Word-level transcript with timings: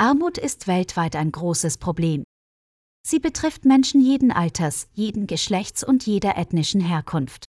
Armut 0.00 0.38
ist 0.38 0.66
weltweit 0.66 1.14
ein 1.14 1.30
großes 1.30 1.76
Problem. 1.76 2.24
Sie 3.06 3.18
betrifft 3.18 3.66
Menschen 3.66 4.00
jeden 4.00 4.32
Alters, 4.32 4.88
jeden 4.94 5.26
Geschlechts 5.26 5.84
und 5.84 6.06
jeder 6.06 6.38
ethnischen 6.38 6.80
Herkunft. 6.80 7.44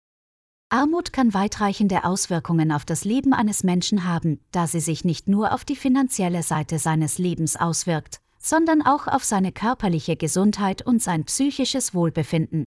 Armut 0.69 1.13
kann 1.13 1.35
weitreichende 1.35 2.05
Auswirkungen 2.05 2.71
auf 2.71 2.85
das 2.85 3.05
Leben 3.05 3.33
eines 3.33 3.65
Menschen 3.65 4.05
haben, 4.05 4.39
da 4.53 4.69
sie 4.69 4.79
sich 4.79 5.05
nicht 5.05 5.27
nur 5.27 5.53
auf 5.53 5.65
die 5.65 5.75
finanzielle 5.75 6.45
Seite 6.45 6.79
seines 6.79 7.19
Lebens 7.19 7.57
auswirkt, 7.57 8.21
sondern 8.39 8.81
auch 8.83 9.09
auf 9.09 9.25
seine 9.25 9.51
körperliche 9.51 10.15
Gesundheit 10.15 10.87
und 10.87 11.03
sein 11.03 11.25
psychisches 11.25 11.95
Wohlbefinden. 11.95 12.63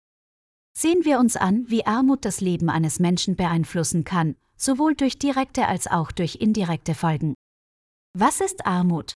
Sehen 0.74 1.04
wir 1.04 1.18
uns 1.18 1.36
an, 1.36 1.66
wie 1.68 1.84
Armut 1.84 2.24
das 2.24 2.40
Leben 2.40 2.70
eines 2.70 2.98
Menschen 2.98 3.36
beeinflussen 3.36 4.04
kann, 4.04 4.36
sowohl 4.56 4.94
durch 4.94 5.18
direkte 5.18 5.68
als 5.68 5.86
auch 5.86 6.12
durch 6.12 6.36
indirekte 6.36 6.94
Folgen. 6.94 7.34
Was 8.14 8.40
ist 8.40 8.64
Armut? 8.64 9.12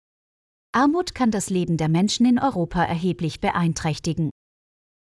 Armut 0.73 1.15
kann 1.15 1.31
das 1.31 1.51
Leben 1.51 1.77
der 1.77 1.89
Menschen 1.89 2.27
in 2.27 2.39
Europa 2.39 2.83
erheblich 2.83 3.41
beeinträchtigen. 3.41 4.31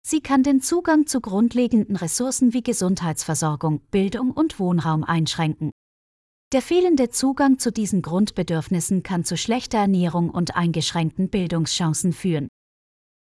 Sie 0.05 0.21
kann 0.21 0.43
den 0.43 0.61
Zugang 0.61 1.07
zu 1.07 1.21
grundlegenden 1.21 1.95
Ressourcen 1.95 2.53
wie 2.53 2.63
Gesundheitsversorgung, 2.63 3.81
Bildung 3.91 4.31
und 4.31 4.59
Wohnraum 4.59 5.03
einschränken. 5.03 5.71
Der 6.51 6.63
fehlende 6.63 7.09
Zugang 7.09 7.59
zu 7.59 7.71
diesen 7.71 8.01
Grundbedürfnissen 8.01 9.03
kann 9.03 9.23
zu 9.23 9.37
schlechter 9.37 9.77
Ernährung 9.77 10.31
und 10.31 10.55
eingeschränkten 10.55 11.29
Bildungschancen 11.29 12.11
führen. 12.11 12.47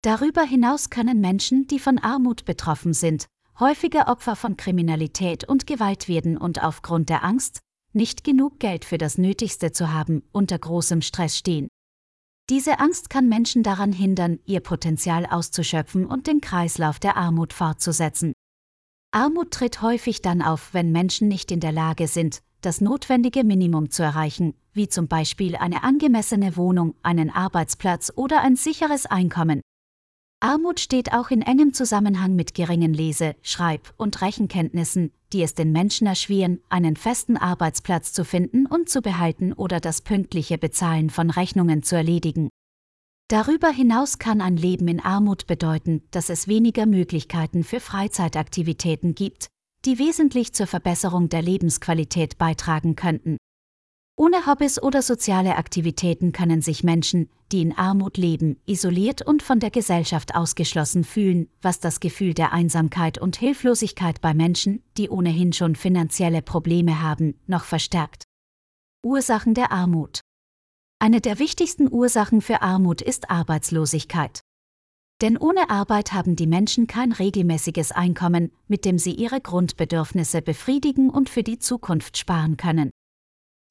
Darüber 0.03 0.43
hinaus 0.43 0.91
können 0.91 1.23
Menschen, 1.23 1.67
die 1.67 1.79
von 1.79 1.99
Armut 1.99 2.45
betroffen 2.45 2.93
sind, 2.93 3.27
häufiger 3.59 4.09
Opfer 4.09 4.37
von 4.37 4.59
Kriminalität 4.59 5.49
und 5.49 5.67
Gewalt 5.67 6.09
werden 6.09 6.37
und 6.37 6.63
aufgrund 6.63 7.09
der 7.09 7.25
Angst, 7.25 7.61
nicht 7.95 8.25
genug 8.25 8.59
Geld 8.59 8.85
für 8.85 8.99
das 8.99 9.17
Nötigste 9.17 9.73
zu 9.73 9.93
haben, 9.93 10.23
unter 10.33 10.59
großem 10.59 11.01
Stress 11.01 11.39
stehen. 11.39 11.69
Diese 12.51 12.79
Angst 12.79 13.09
kann 13.09 13.31
Menschen 13.31 13.63
daran 13.63 13.93
hindern, 13.93 14.39
ihr 14.45 14.61
Potenzial 14.61 15.25
auszuschöpfen 15.25 16.05
und 16.05 16.27
den 16.27 16.43
Kreislauf 16.43 16.99
der 16.99 17.17
Armut 17.17 17.55
fortzusetzen. 17.55 18.35
Armut 19.13 19.51
tritt 19.51 19.81
häufig 19.81 20.21
dann 20.21 20.43
auf, 20.43 20.75
wenn 20.75 20.93
Menschen 20.93 21.27
nicht 21.29 21.51
in 21.51 21.61
der 21.61 21.73
Lage 21.73 22.07
sind, 22.07 22.43
das 22.61 22.83
notwendige 22.83 23.45
Minimum 23.45 23.91
zu 23.91 24.03
erreichen, 24.03 24.55
wie 24.75 24.89
zum 24.89 25.09
Beispiel 25.09 25.57
eine 25.57 25.85
angemessene 25.85 26.57
Wohnung, 26.57 26.95
einen 27.03 27.31
Arbeitsplatz 27.31 28.13
oder 28.15 28.43
ein 28.43 28.57
sicheres 28.57 29.07
Einkommen. 29.07 29.63
Armut 30.41 30.79
steht 30.79 31.13
auch 31.13 31.31
in 31.31 31.43
engem 31.43 31.73
Zusammenhang 31.73 32.35
mit 32.35 32.55
geringen 32.55 32.93
Lese-, 32.93 33.35
Schreib- 33.43 33.95
und 33.97 34.21
Rechenkenntnissen, 34.21 35.11
die 35.33 35.43
es 35.43 35.55
den 35.55 35.73
Menschen 35.73 36.07
erschweren, 36.07 36.61
einen 36.69 36.97
festen 36.97 37.37
Arbeitsplatz 37.37 38.13
zu 38.13 38.25
finden 38.25 38.67
und 38.67 38.89
zu 38.89 39.01
behalten 39.01 39.53
oder 39.53 39.81
das 39.81 40.03
pünktliche 40.03 40.59
Bezahlen 40.59 41.11
von 41.11 41.31
Rechnungen 41.31 41.83
zu 41.83 41.97
erledigen. 41.97 42.51
Darüber 43.29 43.71
hinaus 43.71 44.19
kann 44.19 44.43
ein 44.43 44.59
Leben 44.59 44.87
in 44.87 45.01
Armut 45.01 45.47
bedeuten, 45.47 46.03
dass 46.11 46.29
es 46.29 46.47
weniger 46.47 46.85
Möglichkeiten 46.85 47.65
für 47.65 47.81
Freizeitaktivitäten 47.81 49.15
gibt, 49.15 49.49
die 49.87 49.99
wesentlich 49.99 50.53
zur 50.53 50.67
Verbesserung 50.67 51.31
der 51.31 51.43
Lebensqualität 51.43 52.37
beitragen 52.37 52.97
könnten. 52.97 53.39
Ohne 54.17 54.47
Hobbys 54.47 54.81
oder 54.81 55.03
soziale 55.03 55.57
Aktivitäten 55.57 56.31
können 56.31 56.63
sich 56.63 56.85
Menschen, 56.85 57.29
die 57.51 57.63
in 57.63 57.77
Armut 57.77 58.17
leben, 58.17 58.61
isoliert 58.65 59.23
und 59.23 59.43
von 59.43 59.59
der 59.59 59.73
Gesellschaft 59.73 60.37
ausgeschlossen 60.37 61.03
fühlen, 61.03 61.49
was 61.61 61.81
das 61.81 61.99
Gefühl 61.99 62.33
der 62.33 62.53
Einsamkeit 62.53 63.19
und 63.19 63.35
Hilflosigkeit 63.35 64.21
bei 64.21 64.33
Menschen, 64.33 64.85
die 64.97 65.09
ohnehin 65.11 65.53
schon 65.53 65.75
finanzielle 65.75 66.43
Probleme 66.43 67.03
haben, 67.03 67.35
noch 67.49 67.65
verstärkt. 67.65 68.23
Ursachen 69.05 69.53
der 69.53 69.73
Armut 69.73 70.21
Eine 71.01 71.21
der 71.21 71.41
wichtigsten 71.41 71.93
Ursachen 71.93 72.41
für 72.41 72.63
Armut 72.63 73.03
ist 73.03 73.31
Arbeitslosigkeit. 73.31 74.43
Denn 75.23 75.37
ohne 75.37 75.71
Arbeit 75.71 76.13
haben 76.13 76.37
die 76.37 76.47
Menschen 76.47 76.87
kein 76.87 77.11
regelmäßiges 77.11 77.91
Einkommen, 77.91 78.53
mit 78.69 78.85
dem 78.85 78.99
sie 78.99 79.13
ihre 79.13 79.41
Grundbedürfnisse 79.41 80.41
befriedigen 80.41 81.11
und 81.11 81.29
für 81.29 81.43
die 81.43 81.59
Zukunft 81.59 82.17
sparen 82.17 82.57
können. 82.57 82.91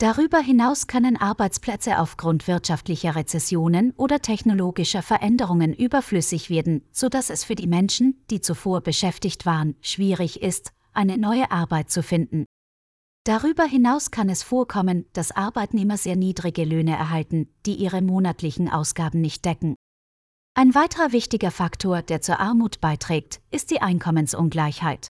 Darüber 0.03 0.39
hinaus 0.39 0.87
können 0.87 1.15
Arbeitsplätze 1.15 1.97
aufgrund 1.97 2.45
wirtschaftlicher 2.49 3.15
Rezessionen 3.15 3.93
oder 3.95 4.19
technologischer 4.19 5.01
Veränderungen 5.01 5.73
überflüssig 5.73 6.49
werden, 6.49 6.83
sodass 6.91 7.29
es 7.29 7.45
für 7.45 7.55
die 7.55 7.67
Menschen, 7.67 8.21
die 8.29 8.41
zuvor 8.41 8.81
beschäftigt 8.81 9.45
waren, 9.45 9.77
schwierig 9.79 10.41
ist, 10.41 10.73
eine 10.91 11.17
neue 11.17 11.51
Arbeit 11.51 11.89
zu 11.89 12.03
finden. 12.03 12.43
Darüber 13.23 13.63
hinaus 13.63 14.11
kann 14.11 14.27
es 14.27 14.43
vorkommen, 14.43 15.05
dass 15.13 15.31
Arbeitnehmer 15.31 15.95
sehr 15.95 16.17
niedrige 16.17 16.65
Löhne 16.65 16.97
erhalten, 16.97 17.47
die 17.65 17.75
ihre 17.75 18.01
monatlichen 18.01 18.67
Ausgaben 18.67 19.21
nicht 19.21 19.45
decken. 19.45 19.73
Ein 20.53 20.75
weiterer 20.75 21.13
wichtiger 21.13 21.49
Faktor, 21.49 22.01
der 22.01 22.21
zur 22.21 22.41
Armut 22.41 22.81
beiträgt, 22.81 23.39
ist 23.51 23.71
die 23.71 23.81
Einkommensungleichheit. 23.81 25.07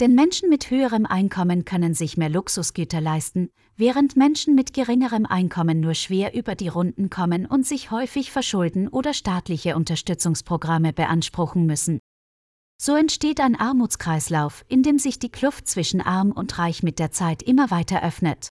Denn 0.00 0.16
Menschen 0.16 0.48
mit 0.50 0.70
höherem 0.70 1.06
Einkommen 1.06 1.64
können 1.64 1.94
sich 1.94 2.16
mehr 2.16 2.28
Luxusgüter 2.28 3.00
leisten, 3.00 3.50
während 3.76 4.16
Menschen 4.16 4.56
mit 4.56 4.72
geringerem 4.72 5.24
Einkommen 5.24 5.78
nur 5.78 5.94
schwer 5.94 6.34
über 6.34 6.56
die 6.56 6.66
Runden 6.66 7.10
kommen 7.10 7.46
und 7.46 7.64
sich 7.64 7.92
häufig 7.92 8.32
verschulden 8.32 8.88
oder 8.88 9.14
staatliche 9.14 9.76
Unterstützungsprogramme 9.76 10.92
beanspruchen 10.92 11.66
müssen. 11.66 12.00
So 12.76 12.96
entsteht 12.96 13.38
ein 13.38 13.54
Armutskreislauf, 13.54 14.64
in 14.66 14.82
dem 14.82 14.98
sich 14.98 15.20
die 15.20 15.30
Kluft 15.30 15.68
zwischen 15.68 16.00
arm 16.00 16.32
und 16.32 16.58
reich 16.58 16.82
mit 16.82 16.98
der 16.98 17.12
Zeit 17.12 17.40
immer 17.44 17.70
weiter 17.70 18.02
öffnet. 18.02 18.48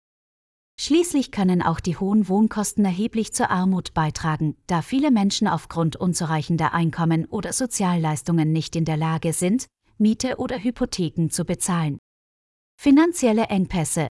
Schließlich 0.80 1.32
können 1.32 1.62
auch 1.62 1.82
die 1.82 1.98
hohen 1.98 2.30
Wohnkosten 2.30 2.86
erheblich 2.86 3.34
zur 3.34 3.52
Armut 3.52 3.94
beitragen, 3.94 4.56
da 4.66 4.82
viele 4.82 5.12
Menschen 5.12 5.50
aufgrund 5.50 5.98
unzureichender 5.98 6.74
Einkommen 6.74 7.26
oder 7.26 7.52
Sozialleistungen 7.52 8.54
nicht 8.54 8.78
in 8.78 8.86
der 8.86 8.98
Lage 8.98 9.34
sind, 9.34 9.68
Miete 10.04 10.36
oder 10.38 10.62
Hypotheken 10.62 11.30
zu 11.30 11.46
bezahlen. 11.46 11.98
Finanzielle 12.78 13.46
Engpässe. 13.46 14.10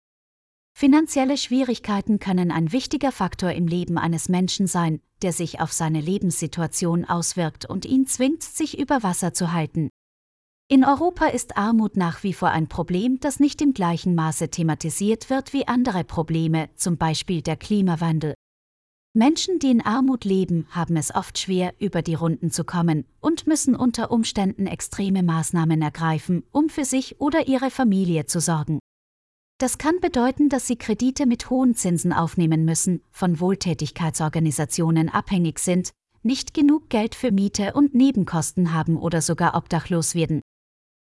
Finanzielle 0.72 1.36
Schwierigkeiten 1.36 2.20
können 2.20 2.52
ein 2.52 2.70
wichtiger 2.70 3.10
Faktor 3.10 3.50
im 3.50 3.66
Leben 3.66 3.98
eines 3.98 4.28
Menschen 4.28 4.68
sein, 4.68 5.00
der 5.22 5.32
sich 5.32 5.60
auf 5.60 5.72
seine 5.72 6.00
Lebenssituation 6.00 7.04
auswirkt 7.04 7.66
und 7.66 7.84
ihn 7.84 8.06
zwingt, 8.06 8.44
sich 8.44 8.78
über 8.78 9.02
Wasser 9.02 9.34
zu 9.34 9.52
halten. 9.52 9.90
In 10.68 10.84
Europa 10.84 11.26
ist 11.26 11.56
Armut 11.56 11.96
nach 11.96 12.22
wie 12.22 12.34
vor 12.34 12.50
ein 12.50 12.68
Problem, 12.68 13.18
das 13.18 13.40
nicht 13.40 13.60
im 13.60 13.74
gleichen 13.74 14.14
Maße 14.14 14.48
thematisiert 14.48 15.28
wird 15.28 15.52
wie 15.52 15.66
andere 15.66 16.04
Probleme, 16.04 16.70
zum 16.76 16.98
Beispiel 16.98 17.42
der 17.42 17.56
Klimawandel. 17.56 18.34
Menschen, 19.12 19.58
die 19.58 19.72
in 19.72 19.80
Armut 19.80 20.24
leben, 20.24 20.68
haben 20.70 20.96
es 20.96 21.12
oft 21.12 21.36
schwer, 21.36 21.74
über 21.80 22.00
die 22.00 22.14
Runden 22.14 22.52
zu 22.52 22.62
kommen 22.62 23.06
und 23.18 23.48
müssen 23.48 23.74
unter 23.74 24.12
Umständen 24.12 24.68
extreme 24.68 25.24
Maßnahmen 25.24 25.82
ergreifen, 25.82 26.44
um 26.52 26.68
für 26.68 26.84
sich 26.84 27.20
oder 27.20 27.48
ihre 27.48 27.72
Familie 27.72 28.26
zu 28.26 28.38
sorgen. 28.38 28.78
Das 29.58 29.78
kann 29.78 29.98
bedeuten, 30.00 30.48
dass 30.48 30.68
sie 30.68 30.76
Kredite 30.76 31.26
mit 31.26 31.50
hohen 31.50 31.74
Zinsen 31.74 32.12
aufnehmen 32.12 32.64
müssen, 32.64 33.02
von 33.10 33.40
Wohltätigkeitsorganisationen 33.40 35.08
abhängig 35.08 35.58
sind, 35.58 35.90
nicht 36.22 36.54
genug 36.54 36.88
Geld 36.88 37.16
für 37.16 37.32
Miete 37.32 37.72
und 37.72 37.94
Nebenkosten 37.94 38.72
haben 38.72 38.96
oder 38.96 39.22
sogar 39.22 39.56
obdachlos 39.56 40.14
werden. 40.14 40.40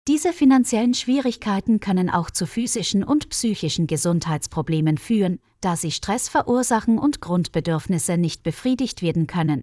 Diese 0.09 0.33
finanziellen 0.33 0.93
Schwierigkeiten 0.93 1.79
können 1.79 2.09
auch 2.09 2.29
zu 2.29 2.45
physischen 2.45 3.05
und 3.05 3.29
psychischen 3.29 3.87
Gesundheitsproblemen 3.87 4.97
führen, 4.97 5.39
da 5.65 5.75
sie 5.75 5.89
Stress 5.89 6.29
verursachen 6.29 6.99
und 6.99 7.21
Grundbedürfnisse 7.21 8.17
nicht 8.17 8.43
befriedigt 8.43 9.01
werden 9.01 9.25
können. 9.25 9.61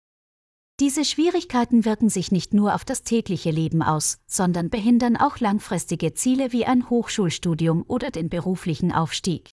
Diese 0.81 1.05
Schwierigkeiten 1.05 1.85
wirken 1.85 2.09
sich 2.09 2.33
nicht 2.33 2.55
nur 2.55 2.75
auf 2.75 2.85
das 2.85 3.05
tägliche 3.05 3.53
Leben 3.53 3.83
aus, 3.83 4.19
sondern 4.27 4.69
behindern 4.69 5.17
auch 5.17 5.39
langfristige 5.39 6.13
Ziele 6.13 6.51
wie 6.51 6.67
ein 6.67 6.91
Hochschulstudium 6.91 7.85
oder 7.87 8.11
den 8.11 8.29
beruflichen 8.29 8.91
Aufstieg. 8.91 9.51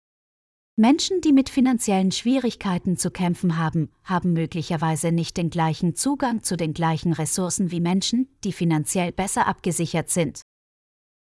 Menschen, 0.76 1.22
die 1.22 1.34
mit 1.34 1.50
finanziellen 1.50 2.12
Schwierigkeiten 2.12 2.98
zu 2.98 3.12
kämpfen 3.12 3.58
haben, 3.58 3.92
haben 4.04 4.34
möglicherweise 4.34 5.12
nicht 5.12 5.38
den 5.38 5.52
gleichen 5.52 5.94
Zugang 5.94 6.42
zu 6.42 6.58
den 6.58 6.74
gleichen 6.74 7.14
Ressourcen 7.14 7.70
wie 7.70 7.82
Menschen, 7.82 8.28
die 8.44 8.54
finanziell 8.54 9.12
besser 9.12 9.46
abgesichert 9.46 10.10
sind. 10.10 10.42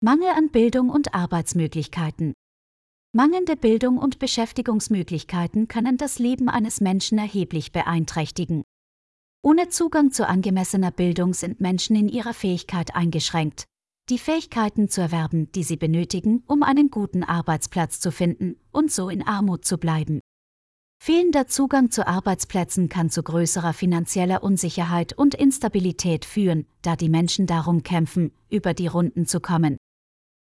Mangel 0.02 0.30
an 0.30 0.50
Bildung 0.50 0.90
und 0.90 1.14
Arbeitsmöglichkeiten. 1.14 2.34
Mangelnde 3.12 3.56
Bildung 3.56 3.98
und 3.98 4.20
Beschäftigungsmöglichkeiten 4.20 5.68
können 5.68 5.98
das 5.98 6.20
Leben 6.20 6.48
eines 6.48 6.80
Menschen 6.80 7.18
erheblich 7.18 7.72
beeinträchtigen. 7.72 8.62
Ohne 9.42 9.70
Zugang 9.70 10.12
zu 10.12 10.28
angemessener 10.28 10.92
Bildung 10.92 11.34
sind 11.34 11.60
Menschen 11.60 11.96
in 11.96 12.08
ihrer 12.08 12.36
Fähigkeit 12.36 12.96
eingeschränkt, 12.96 13.66
die 14.10 14.20
Fähigkeiten 14.20 14.90
zu 14.90 15.02
erwerben, 15.02 15.52
die 15.54 15.64
sie 15.64 15.76
benötigen, 15.76 16.44
um 16.46 16.62
einen 16.62 16.92
guten 16.92 17.24
Arbeitsplatz 17.24 18.00
zu 18.00 18.12
finden 18.12 18.58
und 18.72 18.92
so 18.92 19.10
in 19.10 19.26
Armut 19.26 19.66
zu 19.66 19.80
bleiben. 19.80 20.20
Fehlender 21.02 21.48
Zugang 21.48 21.90
zu 21.90 22.06
Arbeitsplätzen 22.06 22.90
kann 22.90 23.10
zu 23.10 23.24
größerer 23.24 23.74
finanzieller 23.74 24.44
Unsicherheit 24.44 25.14
und 25.18 25.34
Instabilität 25.34 26.26
führen, 26.26 26.68
da 26.84 26.96
die 26.96 27.10
Menschen 27.10 27.48
darum 27.48 27.82
kämpfen, 27.82 28.34
über 28.52 28.76
die 28.76 28.88
Runden 28.88 29.26
zu 29.26 29.40
kommen. 29.40 29.78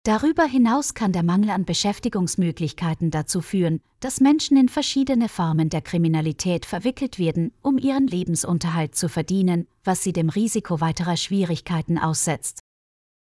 Darüber 0.07 0.45
hinaus 0.45 0.94
kann 0.94 1.12
der 1.12 1.21
Mangel 1.21 1.50
an 1.50 1.65
Beschäftigungsmöglichkeiten 1.65 3.12
dazu 3.12 3.42
führen, 3.42 3.81
dass 4.00 4.21
Menschen 4.21 4.56
in 4.56 4.69
verschiedene 4.69 5.27
Formen 5.27 5.68
der 5.68 5.81
Kriminalität 5.81 6.65
verwickelt 6.65 7.19
werden, 7.19 7.51
um 7.62 7.77
ihren 7.77 8.07
Lebensunterhalt 8.07 8.95
zu 8.95 9.09
verdienen, 9.09 9.68
was 9.83 10.04
sie 10.04 10.13
dem 10.13 10.30
Risiko 10.30 10.80
weiterer 10.80 11.18
Schwierigkeiten 11.18 11.98
aussetzt. 11.98 12.62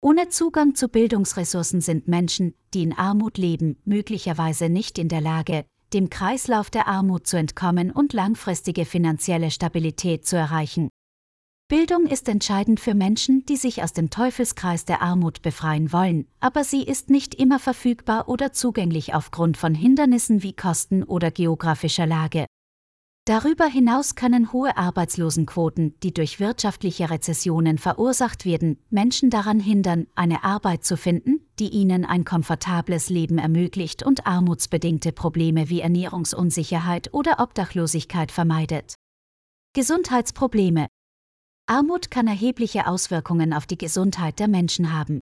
Ohne 0.00 0.28
Zugang 0.28 0.76
zu 0.76 0.86
Bildungsressourcen 0.86 1.80
sind 1.80 2.06
Menschen, 2.06 2.54
die 2.72 2.84
in 2.84 2.92
Armut 2.92 3.36
leben, 3.36 3.76
möglicherweise 3.84 4.68
nicht 4.68 4.96
in 5.00 5.08
der 5.08 5.20
Lage, 5.20 5.64
dem 5.92 6.08
Kreislauf 6.08 6.70
der 6.70 6.86
Armut 6.86 7.26
zu 7.26 7.36
entkommen 7.36 7.90
und 7.90 8.12
langfristige 8.12 8.84
finanzielle 8.84 9.50
Stabilität 9.50 10.24
zu 10.24 10.36
erreichen. 10.36 10.88
Bildung 11.70 12.06
ist 12.06 12.28
entscheidend 12.28 12.80
für 12.80 12.94
Menschen, 12.94 13.46
die 13.46 13.54
sich 13.54 13.84
aus 13.84 13.92
dem 13.92 14.10
Teufelskreis 14.10 14.86
der 14.86 15.02
Armut 15.02 15.40
befreien 15.40 15.92
wollen, 15.92 16.26
aber 16.40 16.64
sie 16.64 16.82
ist 16.82 17.10
nicht 17.10 17.36
immer 17.36 17.60
verfügbar 17.60 18.28
oder 18.28 18.52
zugänglich 18.52 19.14
aufgrund 19.14 19.56
von 19.56 19.76
Hindernissen 19.76 20.42
wie 20.42 20.52
Kosten 20.52 21.04
oder 21.04 21.30
geografischer 21.30 22.06
Lage. 22.06 22.46
Darüber 23.24 23.66
hinaus 23.66 24.16
können 24.16 24.52
hohe 24.52 24.76
Arbeitslosenquoten, 24.76 25.94
die 26.00 26.12
durch 26.12 26.40
wirtschaftliche 26.40 27.08
Rezessionen 27.08 27.78
verursacht 27.78 28.44
werden, 28.44 28.80
Menschen 28.90 29.30
daran 29.30 29.60
hindern, 29.60 30.08
eine 30.16 30.42
Arbeit 30.42 30.82
zu 30.84 30.96
finden, 30.96 31.38
die 31.60 31.68
ihnen 31.68 32.04
ein 32.04 32.24
komfortables 32.24 33.10
Leben 33.10 33.38
ermöglicht 33.38 34.02
und 34.02 34.26
armutsbedingte 34.26 35.12
Probleme 35.12 35.68
wie 35.68 35.82
Ernährungsunsicherheit 35.82 37.14
oder 37.14 37.38
Obdachlosigkeit 37.38 38.32
vermeidet. 38.32 38.96
Gesundheitsprobleme 39.72 40.88
Armut 41.70 42.10
kann 42.10 42.26
erhebliche 42.26 42.88
Auswirkungen 42.88 43.52
auf 43.52 43.64
die 43.64 43.78
Gesundheit 43.78 44.40
der 44.40 44.48
Menschen 44.48 44.92
haben. 44.92 45.20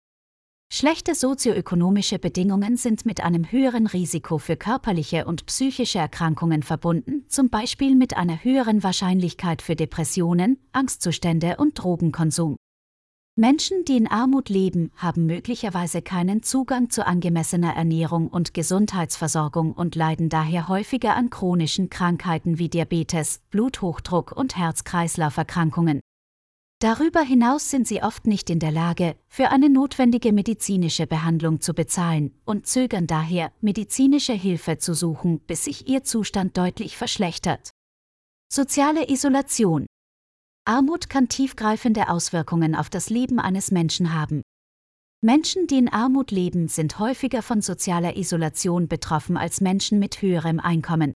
Schlechte 0.72 1.14
sozioökonomische 1.14 2.18
Bedingungen 2.18 2.78
sind 2.78 3.04
mit 3.04 3.20
einem 3.20 3.52
höheren 3.52 3.86
Risiko 3.86 4.38
für 4.38 4.56
körperliche 4.56 5.26
und 5.26 5.44
psychische 5.44 5.98
Erkrankungen 5.98 6.62
verbunden, 6.62 7.26
zum 7.28 7.50
Beispiel 7.50 7.94
mit 7.94 8.16
einer 8.16 8.42
höheren 8.42 8.82
Wahrscheinlichkeit 8.82 9.60
für 9.60 9.76
Depressionen, 9.76 10.56
Angstzustände 10.72 11.58
und 11.58 11.74
Drogenkonsum. 11.74 12.56
Menschen, 13.36 13.84
die 13.84 13.98
in 13.98 14.10
Armut 14.10 14.48
leben, 14.48 14.92
haben 14.96 15.26
möglicherweise 15.26 16.00
keinen 16.00 16.42
Zugang 16.42 16.88
zu 16.88 17.06
angemessener 17.06 17.76
Ernährung 17.76 18.28
und 18.28 18.54
Gesundheitsversorgung 18.54 19.74
und 19.74 19.94
leiden 19.94 20.30
daher 20.30 20.68
häufiger 20.68 21.16
an 21.16 21.28
chronischen 21.28 21.90
Krankheiten 21.90 22.58
wie 22.58 22.70
Diabetes, 22.70 23.42
Bluthochdruck 23.50 24.32
und 24.32 24.56
Herz-Kreislauf-Erkrankungen. 24.56 26.00
Darüber 26.80 27.20
hinaus 27.20 27.68
sind 27.68 27.86
sie 27.86 28.02
oft 28.02 28.26
nicht 28.26 28.48
in 28.48 28.58
der 28.58 28.70
Lage, 28.72 29.14
für 29.28 29.50
eine 29.50 29.68
notwendige 29.68 30.32
medizinische 30.32 31.06
Behandlung 31.06 31.60
zu 31.60 31.74
bezahlen 31.74 32.34
und 32.46 32.66
zögern 32.66 33.06
daher, 33.06 33.52
medizinische 33.60 34.32
Hilfe 34.32 34.78
zu 34.78 34.94
suchen, 34.94 35.40
bis 35.40 35.64
sich 35.64 35.88
ihr 35.88 36.04
Zustand 36.04 36.56
deutlich 36.56 36.96
verschlechtert. 36.96 37.68
Soziale 38.50 39.10
Isolation 39.10 39.84
Armut 40.64 41.10
kann 41.10 41.28
tiefgreifende 41.28 42.08
Auswirkungen 42.08 42.74
auf 42.74 42.88
das 42.88 43.10
Leben 43.10 43.40
eines 43.40 43.70
Menschen 43.70 44.14
haben. 44.14 44.40
Menschen, 45.20 45.66
die 45.66 45.76
in 45.76 45.90
Armut 45.90 46.30
leben, 46.30 46.68
sind 46.68 46.98
häufiger 46.98 47.42
von 47.42 47.60
sozialer 47.60 48.16
Isolation 48.16 48.88
betroffen 48.88 49.36
als 49.36 49.60
Menschen 49.60 49.98
mit 49.98 50.22
höherem 50.22 50.58
Einkommen. 50.58 51.12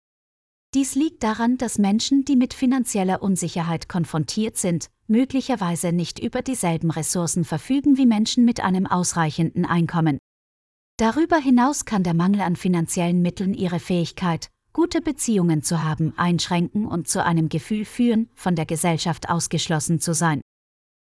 Dies 0.73 0.95
liegt 0.95 1.25
daran, 1.25 1.59
dass 1.59 1.79
Menschen, 1.79 2.25
die 2.25 2.37
mit 2.37 2.55
finanzieller 2.55 3.23
Unsicherheit 3.23 3.89
konfrontiert 3.89 4.57
sind, 4.57 4.89
möglicherweise 5.09 5.91
nicht 5.91 6.21
über 6.21 6.43
dieselben 6.43 6.93
Ressourcen 6.93 7.45
verfügen 7.45 7.97
wie 7.97 8.07
Menschen 8.07 8.45
mit 8.45 8.61
einem 8.61 8.87
ausreichenden 8.87 9.67
Einkommen. 9.67 10.19
Darüber 10.97 11.39
hinaus 11.39 11.87
kann 11.87 12.05
der 12.05 12.15
Mangel 12.15 12.43
an 12.43 12.55
finanziellen 12.55 13.21
Mitteln 13.21 13.53
ihre 13.53 13.81
Fähigkeit, 13.81 14.49
gute 14.73 15.01
Beziehungen 15.01 15.65
zu 15.65 15.83
haben, 15.83 16.15
einschränken 16.17 16.87
und 16.87 17.09
zu 17.09 17.25
einem 17.25 17.49
Gefühl 17.49 17.85
führen, 17.85 18.29
von 18.37 18.55
der 18.55 18.67
Gesellschaft 18.67 19.29
ausgeschlossen 19.29 19.99
zu 19.99 20.15
sein. 20.15 20.41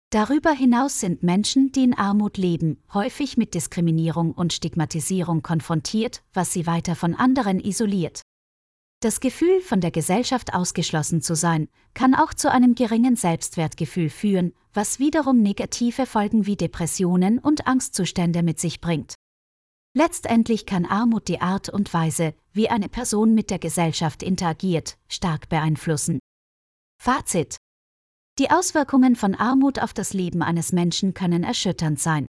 Darüber 0.08 0.52
hinaus 0.52 1.00
sind 1.00 1.22
Menschen, 1.22 1.70
die 1.70 1.84
in 1.84 1.94
Armut 1.94 2.38
leben, 2.38 2.82
häufig 2.94 3.36
mit 3.36 3.52
Diskriminierung 3.52 4.32
und 4.32 4.54
Stigmatisierung 4.54 5.42
konfrontiert, 5.42 6.22
was 6.32 6.52
sie 6.52 6.66
weiter 6.66 6.96
von 6.96 7.14
anderen 7.14 7.60
isoliert. 7.60 8.22
Das 9.02 9.20
Gefühl, 9.20 9.62
von 9.62 9.80
der 9.80 9.90
Gesellschaft 9.90 10.52
ausgeschlossen 10.52 11.22
zu 11.22 11.34
sein, 11.34 11.68
kann 11.94 12.14
auch 12.14 12.34
zu 12.34 12.50
einem 12.50 12.74
geringen 12.74 13.16
Selbstwertgefühl 13.16 14.10
führen, 14.10 14.52
was 14.74 14.98
wiederum 14.98 15.40
negative 15.40 16.04
Folgen 16.04 16.44
wie 16.44 16.56
Depressionen 16.56 17.38
und 17.38 17.66
Angstzustände 17.66 18.42
mit 18.42 18.60
sich 18.60 18.82
bringt. 18.82 19.14
Letztendlich 19.94 20.66
kann 20.66 20.84
Armut 20.84 21.28
die 21.28 21.40
Art 21.40 21.70
und 21.70 21.92
Weise, 21.94 22.34
wie 22.52 22.68
eine 22.68 22.90
Person 22.90 23.34
mit 23.34 23.50
der 23.50 23.58
Gesellschaft 23.58 24.22
interagiert, 24.22 24.98
stark 25.08 25.48
beeinflussen. 25.48 26.20
Fazit 27.02 27.56
Die 28.38 28.50
Auswirkungen 28.50 29.16
von 29.16 29.34
Armut 29.34 29.78
auf 29.78 29.94
das 29.94 30.12
Leben 30.12 30.42
eines 30.42 30.72
Menschen 30.72 31.14
können 31.14 31.42
erschütternd 31.42 31.98
sein. 31.98 32.26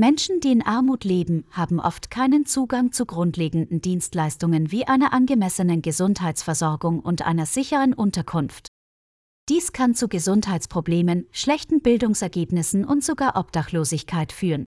Menschen, 0.00 0.40
die 0.40 0.50
in 0.50 0.62
Armut 0.62 1.04
leben, 1.04 1.44
haben 1.50 1.78
oft 1.78 2.10
keinen 2.10 2.46
Zugang 2.46 2.90
zu 2.90 3.04
grundlegenden 3.04 3.82
Dienstleistungen 3.82 4.72
wie 4.72 4.86
einer 4.86 5.12
angemessenen 5.12 5.82
Gesundheitsversorgung 5.82 7.00
und 7.00 7.20
einer 7.20 7.44
sicheren 7.44 7.92
Unterkunft. 7.92 8.68
Dies 9.50 9.74
kann 9.74 9.94
zu 9.94 10.08
Gesundheitsproblemen, 10.08 11.26
schlechten 11.32 11.82
Bildungsergebnissen 11.82 12.86
und 12.86 13.04
sogar 13.04 13.36
Obdachlosigkeit 13.36 14.32
führen. 14.32 14.64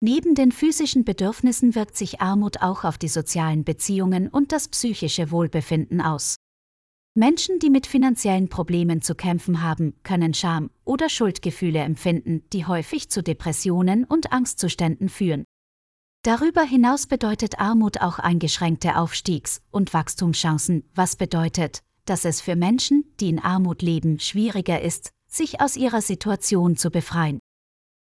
Neben 0.00 0.34
den 0.34 0.52
physischen 0.52 1.04
Bedürfnissen 1.04 1.74
wirkt 1.74 1.98
sich 1.98 2.22
Armut 2.22 2.62
auch 2.62 2.84
auf 2.84 2.96
die 2.96 3.08
sozialen 3.08 3.62
Beziehungen 3.62 4.26
und 4.26 4.52
das 4.52 4.68
psychische 4.68 5.30
Wohlbefinden 5.30 6.00
aus. 6.00 6.36
Menschen, 7.16 7.58
die 7.58 7.70
mit 7.70 7.86
finanziellen 7.86 8.50
Problemen 8.50 9.00
zu 9.00 9.14
kämpfen 9.14 9.62
haben, 9.62 9.94
können 10.02 10.34
Scham 10.34 10.70
oder 10.84 11.08
Schuldgefühle 11.08 11.78
empfinden, 11.78 12.44
die 12.52 12.66
häufig 12.66 13.08
zu 13.08 13.22
Depressionen 13.22 14.04
und 14.04 14.32
Angstzuständen 14.32 15.08
führen. 15.08 15.44
Darüber 16.22 16.62
hinaus 16.62 17.06
bedeutet 17.06 17.58
Armut 17.58 18.02
auch 18.02 18.18
eingeschränkte 18.18 18.96
Aufstiegs- 18.96 19.62
und 19.70 19.94
Wachstumschancen, 19.94 20.84
was 20.94 21.16
bedeutet, 21.16 21.80
dass 22.04 22.26
es 22.26 22.42
für 22.42 22.54
Menschen, 22.54 23.04
die 23.18 23.30
in 23.30 23.38
Armut 23.38 23.80
leben, 23.80 24.20
schwieriger 24.20 24.82
ist, 24.82 25.10
sich 25.26 25.62
aus 25.62 25.76
ihrer 25.76 26.02
Situation 26.02 26.76
zu 26.76 26.90
befreien. 26.90 27.38